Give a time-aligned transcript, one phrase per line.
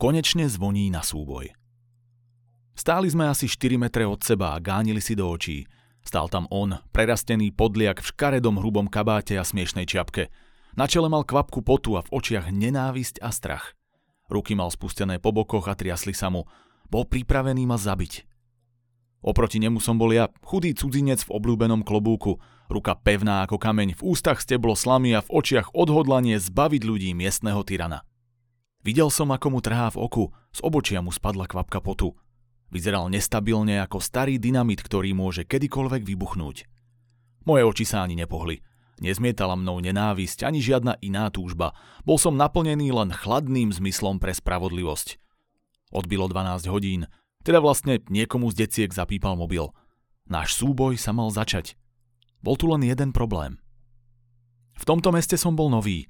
[0.00, 1.52] konečne zvoní na súboj.
[2.72, 5.68] Stáli sme asi 4 metre od seba a gánili si do očí.
[6.00, 10.32] Stál tam on, prerastený podliak v škaredom hrubom kabáte a smiešnej čiapke.
[10.72, 13.76] Na čele mal kvapku potu a v očiach nenávisť a strach.
[14.32, 16.48] Ruky mal spustené po bokoch a triasli sa mu.
[16.88, 18.24] Bol pripravený ma zabiť.
[19.20, 22.40] Oproti nemu som bol ja, chudý cudzinec v obľúbenom klobúku,
[22.72, 27.60] ruka pevná ako kameň, v ústach steblo slamy a v očiach odhodlanie zbaviť ľudí miestneho
[27.60, 28.00] tyrana.
[28.80, 30.24] Videl som, ako mu trhá v oku,
[30.56, 32.16] z obočia mu spadla kvapka potu.
[32.72, 36.64] Vyzeral nestabilne ako starý dynamit, ktorý môže kedykoľvek vybuchnúť.
[37.44, 38.62] Moje oči sa ani nepohli.
[39.00, 41.72] Nezmietala mnou nenávisť ani žiadna iná túžba.
[42.04, 45.16] Bol som naplnený len chladným zmyslom pre spravodlivosť.
[45.90, 47.08] Odbilo 12 hodín,
[47.40, 49.72] teda vlastne niekomu z deciek zapípal mobil.
[50.28, 51.74] Náš súboj sa mal začať.
[52.44, 53.58] Bol tu len jeden problém.
[54.76, 56.08] V tomto meste som bol nový.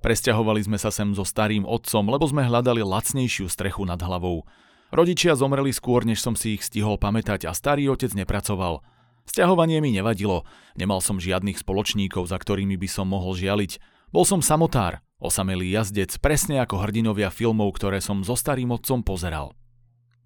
[0.00, 4.48] Presťahovali sme sa sem so starým otcom, lebo sme hľadali lacnejšiu strechu nad hlavou.
[4.90, 8.80] Rodičia zomreli skôr, než som si ich stihol pamätať a starý otec nepracoval.
[9.28, 13.78] Sťahovanie mi nevadilo, nemal som žiadnych spoločníkov, za ktorými by som mohol žialiť.
[14.10, 19.54] Bol som samotár, osamelý jazdec, presne ako hrdinovia filmov, ktoré som so starým otcom pozeral.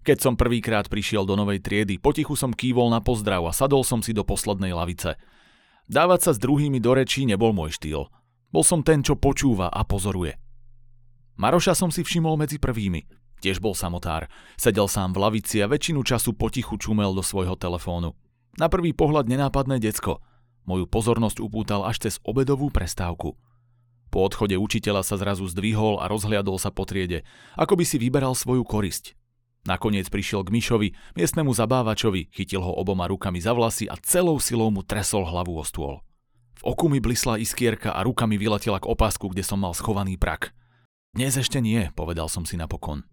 [0.01, 3.99] Keď som prvýkrát prišiel do novej triedy, potichu som kývol na pozdrav a sadol som
[4.01, 5.19] si do poslednej lavice.
[5.85, 8.09] Dávať sa s druhými do rečí nebol môj štýl.
[8.55, 10.39] Bol som ten, čo počúva a pozoruje.
[11.35, 13.03] Maroša som si všimol medzi prvými.
[13.43, 14.31] Tiež bol samotár.
[14.55, 18.15] Sedel sám v lavici a väčšinu času potichu čumel do svojho telefónu.
[18.55, 20.23] Na prvý pohľad nenápadné decko.
[20.63, 23.35] Moju pozornosť upútal až cez obedovú prestávku.
[24.07, 27.27] Po odchode učiteľa sa zrazu zdvihol a rozhliadol sa po triede,
[27.59, 29.19] ako by si vyberal svoju korisť.
[29.67, 30.87] Nakoniec prišiel k Myšovi,
[31.19, 35.63] miestnemu zabávačovi, chytil ho oboma rukami za vlasy a celou silou mu tresol hlavu o
[35.67, 35.99] stôl.
[36.55, 40.15] V oku mi blisla iskierka a ruka mi vyletela k opasku, kde som mal schovaný
[40.15, 40.55] prak.
[41.15, 43.07] Dnes ešte nie, povedal som si napokon.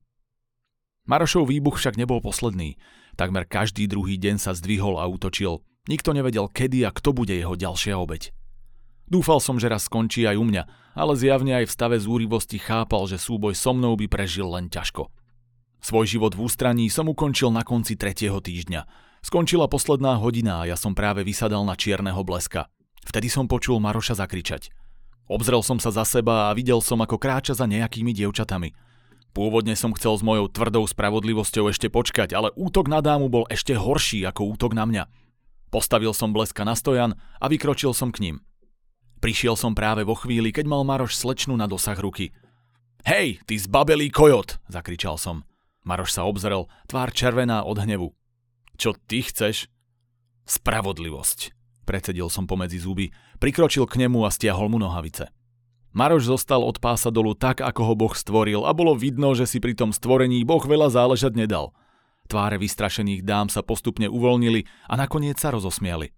[1.07, 2.79] Marošov výbuch však nebol posledný.
[3.19, 5.67] Takmer každý druhý deň sa zdvihol a útočil.
[5.91, 8.31] Nikto nevedel, kedy a kto bude jeho ďalšia obeď.
[9.11, 10.63] Dúfal som, že raz skončí aj u mňa,
[10.97, 15.13] ale zjavne aj v stave zúrivosti chápal, že súboj so mnou by prežil len ťažko.
[15.85, 18.89] Svoj život v ústraní som ukončil na konci tretieho týždňa.
[19.21, 22.72] Skončila posledná hodina a ja som práve vysadal na čierneho bleska.
[23.03, 24.71] Vtedy som počul Maroša zakričať.
[25.31, 28.75] Obzrel som sa za seba a videl som, ako kráča za nejakými dievčatami.
[29.33, 33.73] Pôvodne som chcel s mojou tvrdou spravodlivosťou ešte počkať, ale útok na dámu bol ešte
[33.73, 35.05] horší ako útok na mňa.
[35.73, 38.37] Postavil som bleska na stojan a vykročil som k ním.
[39.25, 42.37] Prišiel som práve vo chvíli, keď mal Maroš slečnu na dosah ruky.
[43.09, 45.49] Hej, ty zbabelý kojot, zakričal som.
[45.83, 48.13] Maroš sa obzrel, tvár červená od hnevu.
[48.77, 49.73] Čo ty chceš?
[50.45, 55.29] Spravodlivosť, predsedil som pomedzi zuby, prikročil k nemu a stiahol mu nohavice.
[55.93, 59.61] Maroš zostal od pása dolu tak, ako ho Boh stvoril a bolo vidno, že si
[59.61, 61.77] pri tom stvorení Boh veľa záležať nedal.
[62.33, 66.17] Tváre vystrašených dám sa postupne uvoľnili a nakoniec sa rozosmiali.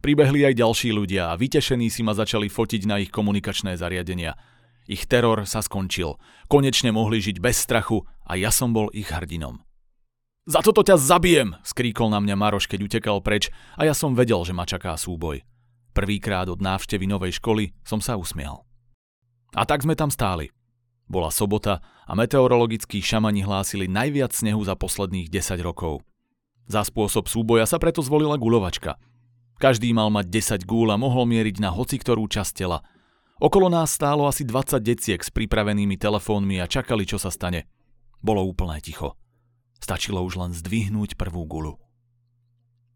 [0.00, 4.38] Pribehli aj ďalší ľudia a vytešení si ma začali fotiť na ich komunikačné zariadenia.
[4.86, 6.16] Ich teror sa skončil.
[6.48, 9.60] Konečne mohli žiť bez strachu a ja som bol ich hrdinom.
[10.48, 14.40] Za toto ťa zabijem, skríkol na mňa Maroš, keď utekal preč a ja som vedel,
[14.40, 15.44] že ma čaká súboj.
[15.92, 18.64] Prvýkrát od návštevy novej školy som sa usmial.
[19.52, 20.48] A tak sme tam stáli.
[21.10, 26.06] Bola sobota a meteorologickí šamani hlásili najviac snehu za posledných 10 rokov.
[26.70, 28.96] Za spôsob súboja sa preto zvolila guľovačka.
[29.60, 30.30] Každý mal mať
[30.64, 32.80] 10 gúľ a mohol mieriť na hoci ktorú časť tela.
[33.42, 37.68] Okolo nás stálo asi 20 deciek s pripravenými telefónmi a čakali, čo sa stane.
[38.24, 39.19] Bolo úplné ticho.
[39.90, 41.74] Stačilo už len zdvihnúť prvú gulu.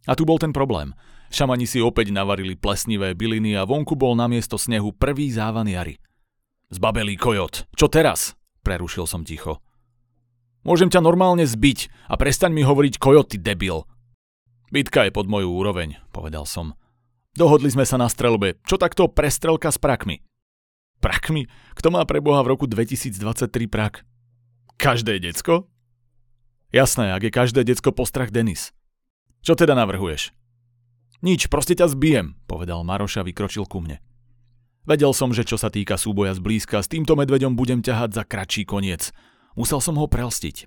[0.06, 0.94] A tu bol ten problém.
[1.34, 5.98] Šamani si opäť navarili plesnivé byliny a vonku bol namiesto snehu prvý závan jary–
[6.74, 8.34] Zbabelý kojot, čo teraz?
[8.66, 9.62] Prerušil som ticho.
[10.66, 13.86] Môžem ťa normálne zbiť a prestaň mi hovoriť kojot, ty debil.
[14.74, 16.74] Bitka je pod moju úroveň, povedal som.
[17.38, 18.58] Dohodli sme sa na strelbe.
[18.66, 20.24] Čo takto prestrelka s prakmi?
[20.98, 21.46] Prakmi?
[21.78, 24.02] Kto má pre Boha v roku 2023 prak?
[24.74, 25.70] Každé decko?
[26.74, 28.74] Jasné, ak je každé decko postrach Denis.
[29.46, 30.34] Čo teda navrhuješ?
[31.22, 34.02] Nič, proste ťa zbijem, povedal Maroš a vykročil ku mne.
[34.82, 38.66] Vedel som, že čo sa týka súboja zblízka, s týmto medveďom budem ťahať za kratší
[38.66, 39.14] koniec.
[39.54, 40.66] Musel som ho prelstiť.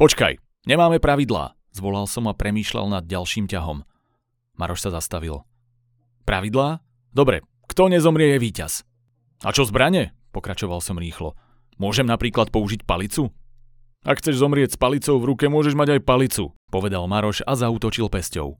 [0.00, 3.84] Počkaj, nemáme pravidlá, zvolal som a premýšľal nad ďalším ťahom.
[4.56, 5.44] Maroš sa zastavil.
[6.24, 6.80] Pravidlá?
[7.12, 8.88] Dobre, kto nezomrie je víťaz.
[9.44, 10.16] A čo zbrane?
[10.32, 11.36] Pokračoval som rýchlo.
[11.76, 13.36] Môžem napríklad použiť palicu?
[14.02, 18.10] Ak chceš zomrieť s palicou v ruke, môžeš mať aj palicu, povedal Maroš a zautočil
[18.10, 18.58] pesťou.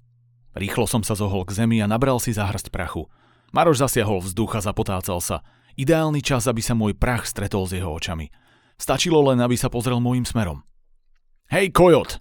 [0.56, 3.12] Rýchlo som sa zohol k zemi a nabral si zahrst prachu.
[3.52, 5.44] Maroš zasiahol vzduch a zapotácal sa.
[5.76, 8.32] Ideálny čas, aby sa môj prach stretol s jeho očami.
[8.80, 10.64] Stačilo len, aby sa pozrel môjim smerom.
[11.52, 12.18] Hej, kojot!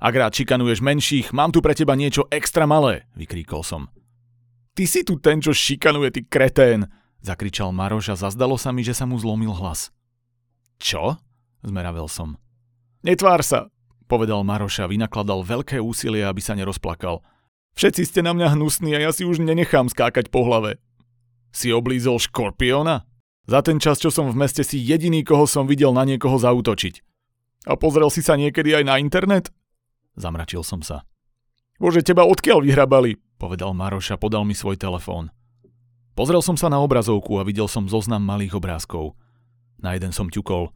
[0.00, 3.92] Ak rád šikanuješ menších, mám tu pre teba niečo extra malé, vykríkol som.
[4.74, 6.90] Ty si tu ten, čo šikanuje, ty kretén,
[7.22, 9.94] zakričal Maroš a zazdalo sa mi, že sa mu zlomil hlas.
[10.82, 11.16] Čo?
[11.64, 12.36] zmeravel som.
[13.04, 13.68] Netvár sa,
[14.08, 17.20] povedal Maroš a vynakladal veľké úsilie, aby sa nerozplakal.
[17.76, 20.80] Všetci ste na mňa hnusní a ja si už nenechám skákať po hlave.
[21.52, 23.04] Si oblízol škorpióna?
[23.44, 27.04] Za ten čas, čo som v meste, si jediný, koho som videl na niekoho zautočiť.
[27.68, 29.52] A pozrel si sa niekedy aj na internet?
[30.16, 31.04] Zamračil som sa.
[31.76, 33.20] Bože, teba odkiaľ vyhrabali?
[33.36, 35.28] Povedal Maroš a podal mi svoj telefón.
[36.16, 39.12] Pozrel som sa na obrazovku a videl som zoznam malých obrázkov.
[39.76, 40.72] Na jeden som ťukol.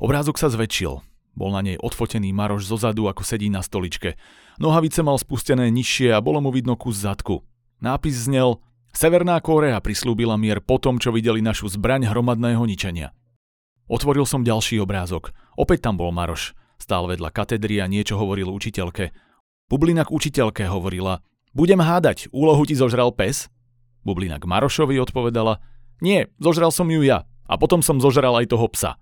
[0.00, 1.15] Obrázok sa zväčšil.
[1.36, 4.16] Bol na nej odfotený Maroš zozadu, ako sedí na stoličke.
[4.56, 7.44] Nohavice mal spustené nižšie a bolo mu vidno kus zadku.
[7.84, 8.64] Nápis znel
[8.96, 13.12] Severná Kórea prislúbila mier po tom, čo videli našu zbraň hromadného ničenia.
[13.84, 15.36] Otvoril som ďalší obrázok.
[15.60, 16.56] Opäť tam bol Maroš.
[16.80, 19.12] Stál vedľa katedry a niečo hovoril učiteľke.
[19.68, 21.20] Bublina učiteľke hovorila
[21.52, 23.52] Budem hádať, úlohu ti zožral pes?
[24.00, 25.60] Bublina Marošovi odpovedala
[26.00, 27.28] Nie, zožral som ju ja.
[27.46, 28.96] A potom som zožral aj toho psa.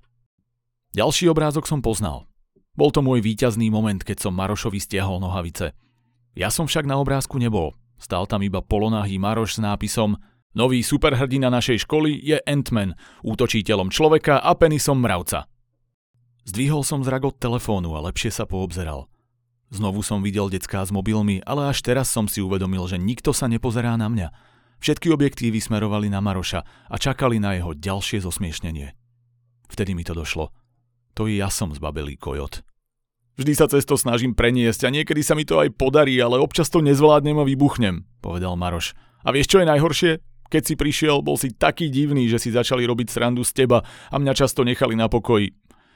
[0.94, 2.30] Ďalší obrázok som poznal.
[2.78, 5.74] Bol to môj víťazný moment, keď som Marošovi stiahol nohavice.
[6.38, 7.74] Ja som však na obrázku nebol.
[7.98, 10.18] Stal tam iba polonahý Maroš s nápisom
[10.54, 12.94] Nový superhrdina našej školy je Ant-Man,
[13.26, 15.50] útočiteľom človeka a penisom mravca.
[16.46, 19.10] Zdvihol som zrak od telefónu a lepšie sa poobzeral.
[19.74, 23.50] Znovu som videl decká s mobilmi, ale až teraz som si uvedomil, že nikto sa
[23.50, 24.30] nepozerá na mňa.
[24.78, 28.94] Všetky objektívy smerovali na Maroša a čakali na jeho ďalšie zosmiešnenie.
[29.66, 30.54] Vtedy mi to došlo.
[31.14, 32.66] To i ja som zbabelý kojot.
[33.34, 36.70] Vždy sa cez to snažím preniesť a niekedy sa mi to aj podarí, ale občas
[36.70, 38.94] to nezvládnem a vybuchnem, povedal Maroš.
[39.26, 40.12] A vieš, čo je najhoršie?
[40.54, 44.14] Keď si prišiel, bol si taký divný, že si začali robiť srandu z teba a
[44.22, 45.50] mňa často nechali na pokoji.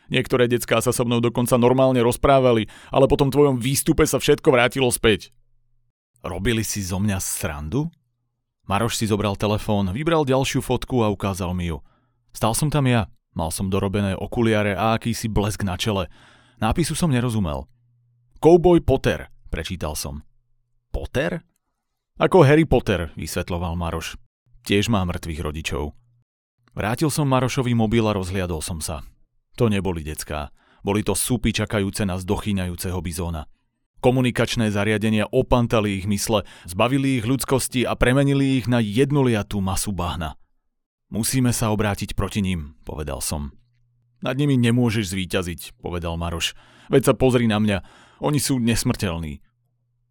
[0.09, 4.49] Niektoré decká sa so mnou dokonca normálne rozprávali, ale po tom tvojom výstupe sa všetko
[4.51, 5.31] vrátilo späť.
[6.25, 7.87] Robili si zo mňa srandu?
[8.67, 11.79] Maroš si zobral telefón, vybral ďalšiu fotku a ukázal mi ju.
[12.35, 13.07] Stal som tam ja.
[13.39, 16.11] Mal som dorobené okuliare a akýsi blesk na čele.
[16.59, 17.71] Nápisu som nerozumel.
[18.43, 20.27] Cowboy Potter, prečítal som.
[20.91, 21.47] Potter?
[22.19, 24.19] Ako Harry Potter, vysvetloval Maroš.
[24.67, 25.95] Tiež má mŕtvych rodičov.
[26.75, 29.07] Vrátil som Marošovi mobil a rozhliadol som sa.
[29.55, 30.51] To neboli decká.
[30.83, 33.47] Boli to súpy čakajúce na zdochýňajúceho bizóna.
[34.03, 40.35] Komunikačné zariadenia opantali ich mysle, zbavili ich ľudskosti a premenili ich na jednoliatú masu bahna.
[41.09, 43.57] Musíme sa obrátiť proti ním, povedal som.
[44.21, 46.53] Nad nimi nemôžeš zvíťaziť, povedal Maroš.
[46.93, 47.81] Veď sa pozri na mňa,
[48.21, 49.41] oni sú nesmrteľní.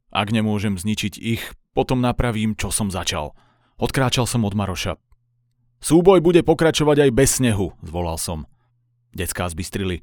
[0.09, 1.43] Ak nemôžem zničiť ich,
[1.77, 3.37] potom napravím, čo som začal.
[3.77, 4.97] Odkráčal som od Maroša.
[5.77, 8.49] Súboj bude pokračovať aj bez snehu, zvolal som.
[9.13, 10.01] Decká zbystrili.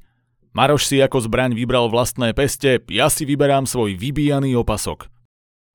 [0.55, 5.11] Maroš si ako zbraň vybral vlastné peste, ja si vyberám svoj vybíjaný opasok.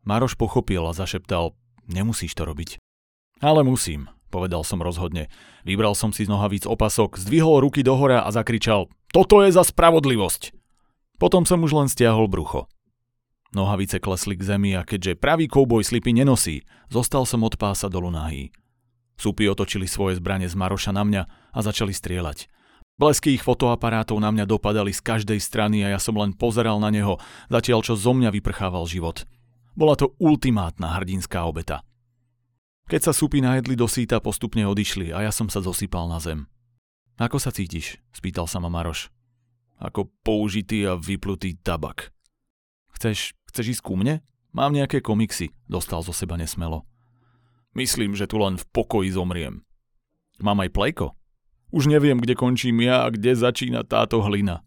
[0.08, 1.52] Maroš pochopil a zašeptal,
[1.84, 2.80] nemusíš to robiť.
[3.44, 5.26] Ale musím, povedal som rozhodne.
[5.66, 10.54] Vybral som si z nohavíc opasok, zdvihol ruky dohora a zakričal Toto je za spravodlivosť!
[11.20, 12.70] Potom som už len stiahol brucho.
[13.50, 18.08] Nohavice klesli k zemi a keďže pravý kouboj slipy nenosí, zostal som od pása dolu
[18.14, 18.54] nahý.
[19.18, 21.22] Súpy otočili svoje zbrane z Maroša na mňa
[21.52, 22.48] a začali strieľať.
[22.96, 26.88] Blesky ich fotoaparátov na mňa dopadali z každej strany a ja som len pozeral na
[26.88, 27.20] neho,
[27.52, 29.28] zatiaľ čo zo mňa vyprchával život.
[29.74, 31.84] Bola to ultimátna hrdinská obeta.
[32.90, 36.50] Keď sa súpy najedli do síta, postupne odišli a ja som sa zosypal na zem.
[37.22, 38.02] Ako sa cítiš?
[38.10, 39.14] spýtal sa ma Maroš.
[39.78, 42.10] Ako použitý a vyplutý tabak.
[42.98, 44.26] Chceš, chceš ísť ku mne?
[44.50, 46.82] Mám nejaké komiksy, dostal zo seba nesmelo.
[47.78, 49.62] Myslím, že tu len v pokoji zomriem.
[50.42, 51.14] Mám aj plejko?
[51.70, 54.66] Už neviem, kde končím ja a kde začína táto hlina.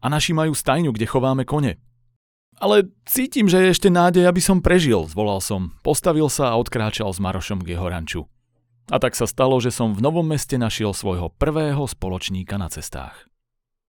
[0.00, 1.76] A naši majú stajňu, kde chováme kone.
[2.64, 5.76] Ale cítim, že je ešte nádej, aby som prežil, zvolal som.
[5.84, 8.24] Postavil sa a odkráčal s Marošom k jeho ranču.
[8.88, 13.28] A tak sa stalo, že som v novom meste našiel svojho prvého spoločníka na cestách.